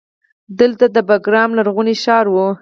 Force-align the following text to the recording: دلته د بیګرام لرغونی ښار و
دلته 0.59 0.85
د 0.89 0.97
بیګرام 1.09 1.49
لرغونی 1.57 1.95
ښار 2.03 2.25
و 2.31 2.35